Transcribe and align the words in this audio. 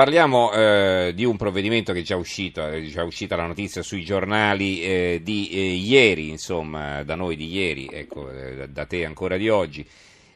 Parliamo 0.00 0.50
eh, 0.52 1.12
di 1.14 1.26
un 1.26 1.36
provvedimento 1.36 1.92
che 1.92 1.98
è 1.98 2.02
già 2.02 2.16
uscito, 2.16 2.66
è 2.66 2.80
già 2.84 3.04
uscita 3.04 3.36
la 3.36 3.44
notizia 3.44 3.82
sui 3.82 4.02
giornali 4.02 4.80
eh, 4.80 5.20
di 5.22 5.50
eh, 5.50 5.74
ieri, 5.74 6.30
insomma, 6.30 7.02
da 7.02 7.14
noi 7.16 7.36
di 7.36 7.52
ieri, 7.52 7.86
ecco, 7.92 8.30
eh, 8.30 8.66
da 8.70 8.86
te 8.86 9.04
ancora 9.04 9.36
di 9.36 9.50
oggi, 9.50 9.86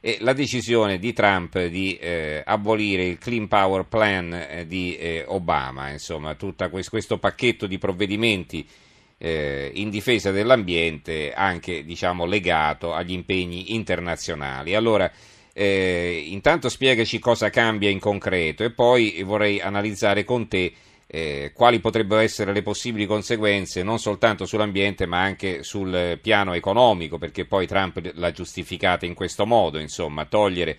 e 0.01 0.19
la 0.21 0.35
decisione 0.35 0.99
di 0.99 1.15
Trump 1.15 1.65
di 1.65 1.97
eh, 1.97 2.43
abolire 2.45 3.07
il 3.07 3.17
Clean 3.17 3.49
Power 3.49 3.87
Plan 3.87 4.35
eh, 4.35 4.67
di 4.67 4.99
Obama, 5.29 5.89
insomma, 5.89 6.35
tutto 6.35 6.69
questo 6.69 7.17
pacchetto 7.17 7.67
di 7.67 7.79
provvedimenti 7.79 8.69
in 9.17 9.89
difesa 9.89 10.31
dell'ambiente, 10.31 11.33
anche 11.33 11.85
diciamo, 11.85 12.27
legato 12.27 12.93
agli 12.93 13.13
impegni 13.13 13.73
internazionali. 13.75 14.75
Allora, 14.75 15.11
eh, 15.55 16.25
intanto 16.27 16.69
spiegaci 16.69 17.19
cosa 17.21 17.49
cambia 17.49 17.89
in 17.89 18.01
concreto 18.01 18.65
e 18.65 18.71
poi 18.71 19.23
vorrei 19.23 19.61
analizzare 19.61 20.25
con 20.25 20.49
te 20.49 20.73
eh, 21.07 21.53
quali 21.55 21.79
potrebbero 21.79 22.21
essere 22.21 22.53
le 22.53 22.63
possibili 22.63 23.07
conseguenze 23.07 23.85
non 23.85 24.01
soltanto 24.01 24.47
sull'ambiente 24.47 25.07
ma 25.07 25.21
anche 25.21 25.63
sul 25.63 26.19
piano 26.21 26.55
economico, 26.55 27.19
perché 27.19 27.45
poi 27.45 27.69
Trump 27.69 28.11
l'ha 28.15 28.33
giustificata 28.33 29.07
in 29.07 29.15
questo 29.15 29.47
modo, 29.47 29.79
insomma, 29.79 30.25
togliere 30.25 30.77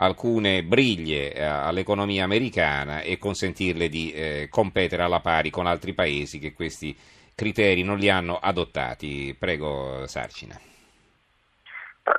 alcune 0.00 0.64
briglie 0.64 1.32
eh, 1.32 1.42
all'economia 1.42 2.24
americana 2.24 3.02
e 3.02 3.18
consentirle 3.18 3.88
di 3.88 4.10
eh, 4.12 4.48
competere 4.50 5.02
alla 5.02 5.20
pari 5.20 5.50
con 5.50 5.66
altri 5.66 5.92
paesi 5.92 6.40
che 6.40 6.52
questi 6.52 6.96
criteri 7.34 7.82
non 7.82 7.98
li 7.98 8.08
hanno 8.08 8.36
adottati. 8.36 9.34
Prego 9.38 10.04
Sarcina. 10.06 10.67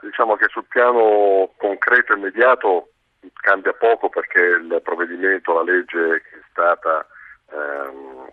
Diciamo 0.02 0.36
che 0.36 0.48
sul 0.50 0.66
piano 0.66 1.52
concreto 1.58 2.14
e 2.14 2.18
immediato 2.18 2.92
cambia 3.42 3.74
poco 3.74 4.10
perché 4.10 4.42
il 4.42 4.80
provvedimento, 4.84 5.54
la 5.54 5.64
legge 5.64 6.22
che 6.22 6.36
è 6.38 6.44
stata 6.50 7.06
ehm, 7.52 8.28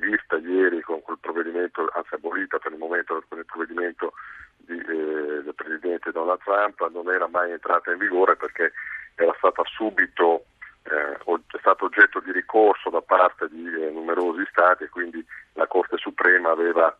rivista 0.00 0.36
ieri 0.36 0.80
con 0.80 1.02
quel 1.02 1.18
provvedimento, 1.20 1.88
anzi 1.94 2.14
abolita 2.14 2.58
per 2.58 2.72
il 2.72 2.78
momento 2.78 3.22
con 3.28 3.38
il 3.38 3.46
provvedimento 3.46 4.12
di, 4.56 4.78
eh, 4.78 5.42
del 5.42 5.54
Presidente 5.54 6.12
Donald 6.12 6.40
Trump, 6.42 6.88
non 6.90 7.08
era 7.10 7.26
mai 7.28 7.50
entrata 7.50 7.90
in 7.92 7.98
vigore 7.98 8.36
perché 8.36 8.72
era 9.14 9.34
stata 9.38 9.62
subito 9.64 10.44
eh, 10.84 11.14
è 11.14 11.58
stato 11.58 11.86
oggetto 11.86 12.20
di 12.20 12.32
ricorso 12.32 12.90
da 12.90 13.00
parte 13.00 13.48
di 13.48 13.64
eh, 13.66 13.90
numerosi 13.90 14.44
stati 14.50 14.84
e 14.84 14.88
quindi 14.88 15.24
la 15.54 15.66
Corte 15.66 15.96
Suprema 15.96 16.50
aveva 16.50 16.94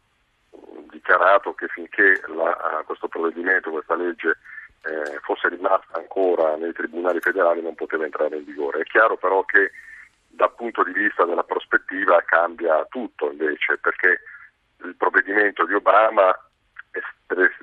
dichiarato 0.95 1.53
che 1.55 1.67
finché 1.69 2.21
la, 2.29 2.83
questo 2.87 3.09
provvedimento, 3.09 3.71
questa 3.71 3.97
legge 3.97 4.39
eh, 4.85 5.19
fosse 5.23 5.49
rimasta 5.49 5.99
ancora 5.99 6.57
nei 6.57 6.73
tribunali 6.73 7.21
federali 7.21 7.61
non 7.61 7.75
poteva 7.75 8.05
entrare 8.05 8.37
in 8.37 8.45
vigore. 8.45 8.81
È 8.81 8.85
chiaro 8.85 9.17
però 9.17 9.45
che 9.45 9.73
dal 10.29 10.55
punto 10.55 10.83
di 10.85 10.93
vista 10.93 11.25
della 11.25 11.45
prospettiva 11.45 12.23
cambia 12.25 12.85
tutto 12.89 13.31
invece 13.31 13.79
perché 13.79 14.21
il 14.85 14.95
provvedimento 14.97 15.65
di 15.65 15.75
Obama 15.75 16.37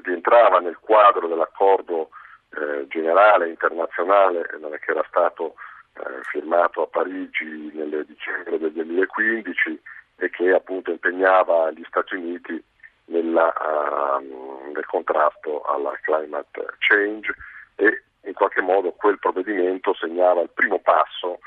rientrava 0.04 0.60
nel 0.60 0.78
quadro 0.80 1.28
dell'accordo 1.28 2.10
eh, 2.56 2.86
generale 2.88 3.50
internazionale 3.50 4.48
che 4.48 4.92
era 4.92 5.06
stato 5.08 5.56
eh, 5.94 6.22
firmato 6.32 6.84
a 6.84 6.88
Parigi 6.88 7.72
nel 7.74 8.06
dicembre 8.08 8.58
del 8.58 8.72
2015 8.72 9.82
e 10.18 10.30
che 10.30 10.52
appunto 10.52 10.92
impegnava 10.92 11.72
gli 11.72 11.84
Stati 11.88 12.16
Uniti 12.16 12.62
nella, 13.06 13.54
uh, 13.54 14.72
nel 14.72 14.86
contrasto 14.86 15.62
alla 15.64 15.98
climate 16.02 16.66
change 16.80 17.34
e 17.76 18.04
in 18.24 18.34
qualche 18.34 18.62
modo 18.62 18.92
quel 18.92 19.20
provvedimento 19.20 19.94
segnava 19.94 20.42
il 20.42 20.50
primo 20.54 20.80
passo 20.80 21.40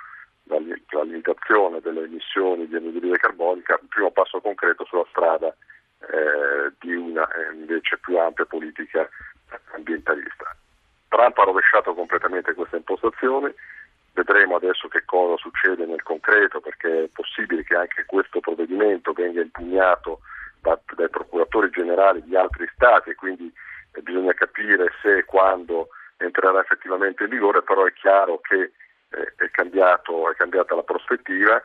la 0.46 1.02
limitazione 1.02 1.80
delle 1.80 2.04
emissioni 2.04 2.66
di 2.68 2.76
anidride 2.76 3.16
carbonica, 3.16 3.78
il 3.80 3.88
primo 3.88 4.10
passo 4.10 4.40
concreto 4.40 4.84
sulla 4.84 5.06
strada 5.08 5.48
eh, 5.48 6.72
di 6.80 6.94
una 6.94 7.26
eh, 7.28 7.54
invece 7.54 7.98
più 7.98 8.18
ampia 8.18 8.44
politica 8.44 9.08
ambientalista. 9.74 10.54
Trump 11.08 11.38
ha 11.38 11.44
rovesciato 11.44 11.94
completamente 11.94 12.52
questa 12.54 12.76
impostazione, 12.76 13.54
vedremo 14.12 14.56
adesso 14.56 14.88
che 14.88 15.04
cosa 15.04 15.36
succede 15.36 15.86
nel 15.86 16.02
concreto 16.02 16.60
perché 16.60 17.04
è 17.04 17.08
possibile 17.12 17.64
che 17.64 17.76
anche 17.76 18.04
questo 18.04 18.40
provvedimento 18.40 19.12
venga 19.12 19.40
impugnato 19.40 20.20
dai 20.96 21.08
procuratori 21.10 21.70
generali 21.70 22.22
di 22.24 22.36
altri 22.36 22.68
stati 22.74 23.10
e 23.10 23.14
quindi 23.14 23.52
eh, 23.92 24.02
bisogna 24.02 24.32
capire 24.32 24.92
se 25.02 25.18
e 25.18 25.24
quando 25.24 25.88
entrerà 26.16 26.60
effettivamente 26.60 27.24
in 27.24 27.30
vigore, 27.30 27.62
però 27.62 27.84
è 27.84 27.92
chiaro 27.92 28.40
che 28.40 28.72
eh, 29.10 29.32
è, 29.36 29.50
cambiato, 29.50 30.30
è, 30.30 30.34
cambiata 30.34 30.74
la 30.74 30.82
prospettiva 30.82 31.62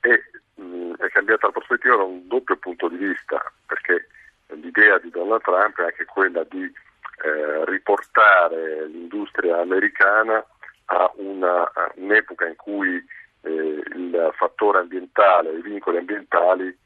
e 0.00 0.22
mh, 0.54 0.62
mm, 0.62 0.94
è 0.94 1.08
cambiata 1.08 1.46
la 1.46 1.52
prospettiva 1.52 1.96
da 1.96 2.04
un 2.04 2.26
doppio 2.28 2.56
punto 2.56 2.88
di 2.88 2.96
vista, 2.96 3.42
perché 3.66 4.06
l'idea 4.48 4.98
di 4.98 5.10
Donald 5.10 5.42
Trump 5.42 5.78
è 5.80 5.84
anche 5.84 6.04
quella 6.04 6.44
di 6.44 6.62
eh, 6.62 7.64
riportare 7.66 8.86
l'industria 8.86 9.60
americana 9.60 10.44
a, 10.86 11.10
una, 11.16 11.62
a 11.62 11.92
un'epoca 11.96 12.46
in 12.46 12.56
cui 12.56 12.96
eh, 13.42 13.82
il 13.94 14.32
fattore 14.36 14.78
ambientale, 14.78 15.52
i 15.52 15.62
vincoli 15.62 15.98
ambientali 15.98 16.76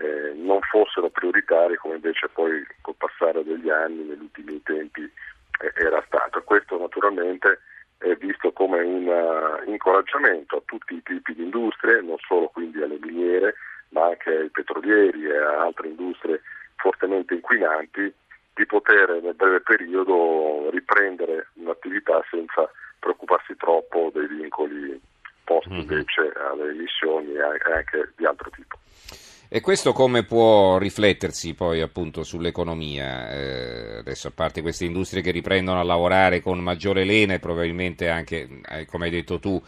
eh, 0.00 0.32
non 0.34 0.60
fossero 0.62 1.10
prioritari 1.10 1.76
come 1.76 1.96
invece 1.96 2.28
poi 2.28 2.64
col 2.80 2.94
passare 2.96 3.44
degli 3.44 3.68
anni 3.68 4.02
negli 4.04 4.22
ultimi 4.22 4.60
tempi 4.62 5.02
eh, 5.02 5.72
era 5.74 6.02
stato. 6.06 6.42
Questo 6.42 6.78
naturalmente 6.78 7.60
è 7.98 8.14
visto 8.14 8.50
come 8.52 8.80
un 8.80 9.06
uh, 9.06 9.70
incoraggiamento 9.70 10.56
a 10.56 10.62
tutti 10.64 10.94
i 10.94 11.02
tipi 11.02 11.34
di 11.34 11.42
industrie, 11.42 12.00
non 12.00 12.16
solo 12.26 12.48
quindi 12.48 12.80
alle 12.80 12.98
miniere, 12.98 13.54
ma 13.90 14.06
anche 14.06 14.30
ai 14.30 14.48
petrolieri 14.48 15.26
e 15.26 15.36
a 15.36 15.60
altre 15.60 15.88
industrie 15.88 16.40
fortemente 16.76 17.34
inquinanti, 17.34 18.12
di 18.54 18.66
poter 18.66 19.20
nel 19.22 19.34
breve 19.34 19.60
periodo 19.60 20.70
riprendere 20.70 21.48
un'attività 21.54 22.24
senza 22.30 22.70
preoccuparsi 22.98 23.54
troppo 23.56 24.10
dei 24.14 24.26
vincoli 24.26 24.98
posti 25.44 25.70
mm-hmm. 25.70 25.80
invece 25.80 26.32
alle 26.36 26.70
emissioni 26.70 27.34
e 27.34 27.42
anche 27.42 28.12
di 28.16 28.24
altro 28.24 28.48
tipo. 28.50 28.78
E 29.52 29.60
questo 29.60 29.92
come 29.92 30.22
può 30.22 30.78
riflettersi 30.78 31.54
poi 31.54 31.80
appunto 31.80 32.22
sull'economia? 32.22 33.32
Eh, 33.32 33.96
adesso 33.98 34.28
a 34.28 34.32
parte 34.32 34.62
queste 34.62 34.84
industrie 34.84 35.22
che 35.22 35.32
riprendono 35.32 35.80
a 35.80 35.82
lavorare 35.82 36.40
con 36.40 36.60
maggiore 36.60 37.02
lena 37.02 37.34
e 37.34 37.40
probabilmente 37.40 38.08
anche, 38.08 38.48
eh, 38.68 38.86
come 38.86 39.06
hai 39.06 39.10
detto 39.10 39.40
tu, 39.40 39.60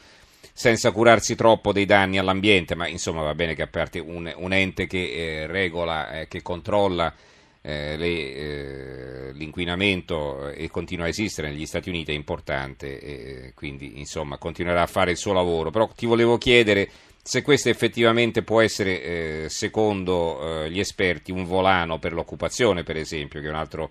senza 0.53 0.93
curarsi 0.93 1.35
troppo 1.35 1.73
dei 1.73 1.85
danni 1.85 2.19
all'ambiente, 2.19 2.77
ma 2.77 2.87
insomma 2.87 3.23
va 3.23 3.35
bene 3.35 3.57
che 3.57 3.63
a 3.63 3.67
parte 3.67 3.99
un, 3.99 4.33
un 4.37 4.53
ente 4.53 4.87
che 4.87 4.99
eh, 5.43 5.47
regola, 5.49 6.21
eh, 6.21 6.29
che 6.29 6.43
controlla 6.43 7.13
eh, 7.61 7.97
le, 7.97 8.07
eh, 8.07 9.33
l'inquinamento 9.33 10.51
e 10.51 10.69
continua 10.69 11.07
a 11.07 11.09
esistere 11.09 11.51
negli 11.51 11.67
Stati 11.67 11.89
Uniti 11.89 12.13
è 12.13 12.15
importante, 12.15 13.53
quindi 13.57 13.99
insomma 13.99 14.39
continuerà 14.39 14.83
a 14.83 14.87
fare 14.87 15.11
il 15.11 15.17
suo 15.17 15.33
lavoro. 15.33 15.73
Però 15.73 15.89
ti 15.89 16.07
volevo 16.07 16.39
chiedere 16.39 16.89
se 17.23 17.43
questo 17.43 17.69
effettivamente 17.69 18.43
può 18.43 18.61
essere, 18.61 19.01
eh, 19.01 19.47
secondo 19.49 20.65
eh, 20.65 20.71
gli 20.71 20.81
esperti, 20.81 21.31
un 21.31 21.45
volano 21.45 21.99
per 21.99 22.13
l'occupazione, 22.13 22.83
per 22.83 22.97
esempio, 22.97 23.41
che 23.41 23.47
è 23.47 23.51
un 23.51 23.57
altro 23.57 23.91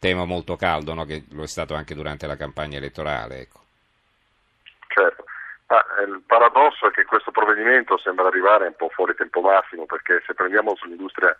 tema 0.00 0.24
molto 0.24 0.56
caldo, 0.56 0.92
no? 0.92 1.04
che 1.04 1.24
lo 1.30 1.44
è 1.44 1.46
stato 1.46 1.74
anche 1.74 1.94
durante 1.94 2.26
la 2.26 2.36
campagna 2.36 2.78
elettorale. 2.78 3.38
Ecco. 3.38 3.60
Certo, 4.88 5.24
ma 5.68 5.78
eh, 5.98 6.02
il 6.02 6.22
paradosso 6.26 6.88
è 6.88 6.90
che 6.90 7.04
questo 7.04 7.30
provvedimento 7.30 7.96
sembra 7.98 8.26
arrivare 8.26 8.66
un 8.66 8.74
po' 8.76 8.88
fuori 8.88 9.14
tempo 9.14 9.40
massimo, 9.40 9.86
perché 9.86 10.20
se 10.26 10.34
prendiamo 10.34 10.74
sull'industria 10.74 11.36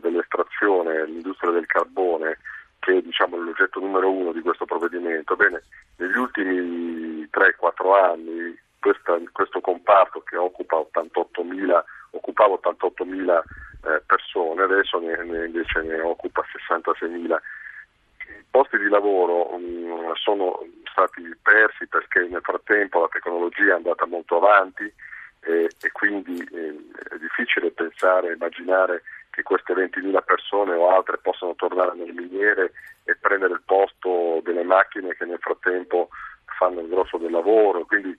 dell'estrazione, 0.00 1.04
l'industria 1.04 1.50
del 1.50 1.66
carbone, 1.66 2.38
che 2.78 2.98
è 2.98 3.02
diciamo, 3.02 3.36
l'oggetto 3.36 3.80
numero 3.80 4.08
uno 4.08 4.30
di 4.32 4.40
questo 4.40 4.66
provvedimento, 4.66 5.34
bene, 5.34 5.62
negli 5.96 6.16
ultimi 6.16 7.28
3-4 7.28 8.04
anni 8.04 8.59
questa, 8.80 9.16
questo 9.32 9.60
comparto 9.60 10.22
che 10.22 10.36
occupa 10.36 10.76
88.000, 10.76 11.82
occupava 12.12 12.54
88.000 12.54 13.42
eh, 13.82 14.02
persone, 14.06 14.62
adesso 14.62 14.98
ne, 14.98 15.22
ne, 15.24 15.46
invece 15.46 15.82
ne 15.82 16.00
occupa 16.00 16.42
66.000. 16.68 17.38
I 18.28 18.44
posti 18.50 18.78
di 18.78 18.88
lavoro 18.88 19.56
mh, 19.56 19.62
mm, 19.62 20.12
sono 20.14 20.66
stati 20.90 21.22
persi 21.42 21.86
perché 21.86 22.26
nel 22.26 22.42
frattempo 22.42 23.00
la 23.00 23.08
tecnologia 23.08 23.72
è 23.72 23.76
andata 23.76 24.06
molto 24.06 24.36
avanti 24.36 24.92
e, 25.42 25.70
e 25.80 25.92
quindi 25.92 26.38
eh, 26.52 26.76
è 27.10 27.18
difficile 27.18 27.70
pensare, 27.70 28.32
immaginare 28.32 29.02
che 29.30 29.42
queste 29.42 29.72
20.000 29.72 30.24
persone 30.24 30.74
o 30.74 30.90
altre 30.90 31.18
possano 31.18 31.54
tornare 31.54 31.94
nelle 31.94 32.12
miniere 32.12 32.72
e 33.04 33.16
prendere 33.16 33.54
il 33.54 33.62
posto 33.64 34.40
delle 34.42 34.64
macchine 34.64 35.14
che 35.14 35.24
nel 35.24 35.38
frattempo 35.38 36.08
fanno 36.58 36.80
il 36.80 36.88
grosso 36.88 37.16
del 37.16 37.30
lavoro. 37.30 37.84
Quindi 37.86 38.18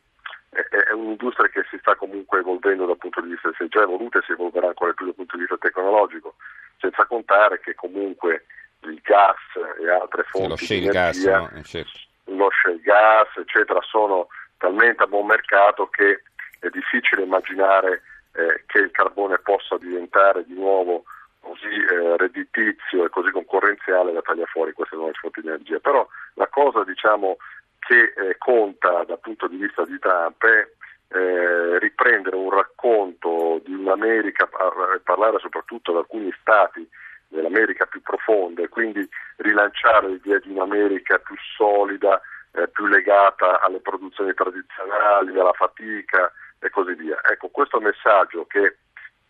un'industria 1.31 1.49
che 1.49 1.65
si 1.69 1.77
sta 1.79 1.95
comunque 1.95 2.39
evolvendo 2.39 2.85
dal 2.85 2.97
punto 2.97 3.21
di 3.21 3.29
vista, 3.29 3.49
si 3.55 3.63
è 3.63 3.67
già 3.67 3.81
evoluta 3.81 4.19
e 4.19 4.23
si 4.25 4.33
evolverà 4.33 4.67
ancora 4.67 4.93
più 4.93 5.05
dal 5.05 5.15
punto 5.15 5.35
di 5.35 5.41
vista 5.41 5.57
tecnologico, 5.57 6.35
senza 6.77 7.05
contare 7.05 7.59
che 7.59 7.73
comunque 7.75 8.45
il 8.81 8.99
gas 9.01 9.37
e 9.79 9.89
altre 9.89 10.23
fonti 10.23 10.65
sì, 10.65 10.79
di 10.79 10.87
energia, 10.87 11.39
gas, 11.39 11.51
no? 11.51 11.59
Eh, 11.59 11.63
certo. 11.63 11.99
lo 12.25 12.49
shale 12.51 12.79
gas, 12.81 13.27
eccetera, 13.37 13.79
sono 13.81 14.27
talmente 14.57 15.03
a 15.03 15.07
buon 15.07 15.27
mercato 15.27 15.87
che 15.87 16.23
è 16.59 16.69
difficile 16.69 17.23
immaginare 17.23 18.01
eh, 18.33 18.63
che 18.67 18.79
il 18.79 18.91
carbone 18.91 19.39
possa 19.39 19.77
diventare 19.77 20.45
di 20.45 20.53
nuovo 20.53 21.03
così 21.39 21.65
eh, 21.65 22.17
redditizio 22.17 23.05
e 23.05 23.09
così 23.09 23.31
concorrenziale 23.31 24.13
da 24.13 24.21
tagliare 24.21 24.49
fuori 24.51 24.73
queste 24.73 24.95
nuove 24.95 25.13
fonti 25.13 25.41
di 25.41 25.47
energia. 25.47 25.79
Però 25.79 26.07
la 26.35 26.47
cosa 26.47 26.83
diciamo, 26.83 27.37
che 27.79 28.13
eh, 28.15 28.37
conta 28.37 29.03
dal 29.05 29.19
punto 29.19 29.47
di 29.47 29.57
vista 29.57 29.83
di 29.85 29.97
Trump 29.99 30.45
è 30.45 30.69
eh, 31.13 31.79
riprendere 31.79 32.35
un 32.35 32.49
racconto 32.49 33.61
di 33.65 33.73
un'America 33.73 34.47
e 34.95 34.99
parlare 34.99 35.39
soprattutto 35.39 35.91
di 35.91 35.97
alcuni 35.97 36.33
stati 36.39 36.87
dell'America 37.27 37.85
più 37.85 38.01
profonda 38.01 38.61
e 38.61 38.69
quindi 38.69 39.07
rilanciare 39.37 40.07
l'idea 40.09 40.39
di 40.39 40.51
un'America 40.51 41.17
più 41.19 41.35
solida, 41.55 42.21
eh, 42.53 42.67
più 42.69 42.85
legata 42.87 43.61
alle 43.61 43.79
produzioni 43.79 44.33
tradizionali, 44.33 45.37
alla 45.37 45.53
fatica 45.53 46.31
e 46.59 46.69
così 46.69 46.93
via. 46.93 47.19
Ecco, 47.29 47.49
questo 47.49 47.79
messaggio 47.79 48.45
che 48.45 48.77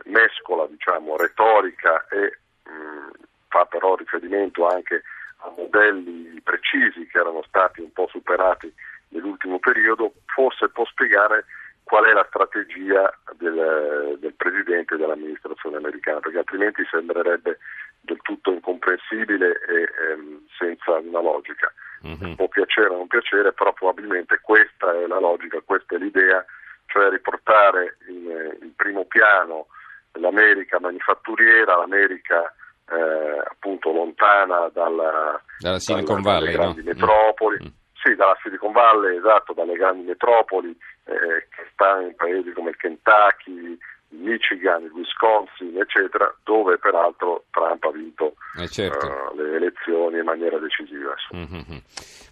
mescola 0.06 0.68
diciamo, 0.68 1.18
retorica 1.18 2.06
e 2.10 2.38
mh, 2.64 3.12
fa 3.48 3.66
però 3.66 3.96
riferimento 3.96 4.68
anche 4.68 5.04
a 5.38 5.52
modelli 5.56 6.40
precisi 6.42 7.08
che 7.08 7.18
erano 7.20 7.44
stati 7.48 7.82
un 7.82 7.92
po' 7.92 8.08
superati 8.08 8.72
nell'ultimo 9.10 9.60
periodo, 9.60 10.14
forse 10.26 10.70
può 10.70 10.86
spiegare 10.86 11.46
qual 11.84 12.06
è 12.06 12.14
la 12.14 12.26
strategia 12.28 13.12
del, 13.38 14.18
del 14.20 14.34
Presidente 14.34 14.96
dell'amministrazione 14.96 15.78
americana, 15.78 16.20
perché 16.20 16.38
altrimenti 16.38 16.84
sembrerebbe 16.90 17.58
del 18.02 18.20
tutto 18.22 18.52
incomprensibile 18.52 19.60
e 19.68 20.12
ehm, 20.12 20.46
senza 20.58 20.98
una 20.98 21.22
logica. 21.22 21.72
Mm-hmm. 22.06 22.34
Può 22.34 22.48
piacere 22.48 22.88
o 22.88 22.98
non 22.98 23.08
piacere, 23.08 23.54
però 23.54 23.74
probabilmente 23.74 24.40
questa 24.42 24.92
è 24.92 25.06
la 25.06 25.20
logica, 25.20 25.62
questa 25.64 25.96
è 25.96 26.00
l'idea, 26.00 26.44
cioè 26.88 27.10
riportare 27.10 27.98
in, 28.08 28.58
in 28.62 28.76
primo 28.76 29.06
piano 29.06 29.68
l'America 30.14 30.80
manifatturiera, 30.80 31.78
l'America 31.78 32.54
eh, 32.90 33.44
appunto 33.50 33.92
lontana 33.92 34.70
dalla, 34.74 35.40
dalla 35.60 35.80
Silicon 35.80 36.22
dalla, 36.22 36.36
Valley, 36.36 36.56
dalle 36.56 36.64
grandi 36.64 36.84
no? 36.84 36.90
metropoli. 36.92 37.58
Mm. 37.64 37.81
Sì, 38.04 38.16
dalla 38.16 38.38
Silicon 38.42 38.72
Valley, 38.72 39.18
esatto, 39.18 39.54
dalle 39.54 39.76
grandi 39.76 40.08
metropoli 40.08 40.76
eh, 41.06 41.48
che 41.50 41.68
sta 41.72 42.02
in 42.02 42.16
paesi 42.16 42.52
come 42.52 42.72
il 42.72 42.78
Kentucky, 42.78 43.78
il 44.12 44.18
Michigan, 44.18 44.84
il 44.84 44.92
Wisconsin, 44.92 45.80
eccetera, 45.80 46.34
dove 46.44 46.78
peraltro 46.80 47.46
Trump 47.52 47.84
ha 47.84 47.92
vinto 47.92 48.34
eh 48.60 48.68
certo. 48.68 49.06
uh, 49.06 49.36
le 49.36 49.56
elezioni 49.56 50.18
in 50.18 50.26
maniera 50.26 50.58
decisiva. 50.58 51.14
Mm-hmm. 51.36 51.78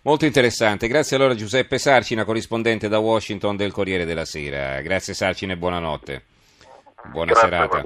Molto 0.04 0.26
interessante. 0.26 0.88
Grazie 0.88 1.18
allora 1.18 1.36
Giuseppe 1.36 1.78
Sarcina, 1.78 2.26
corrispondente 2.26 2.88
da 2.88 3.00
Washington 3.00 3.56
del 3.56 3.72
Corriere 3.72 4.06
della 4.06 4.26
Sera. 4.26 4.82
Grazie 4.82 5.14
Sarcina 5.14 5.54
e 5.54 5.58
buonanotte. 5.58 6.24
Buona 7.12 7.32
Grazie, 7.32 7.50
serata. 7.50 7.82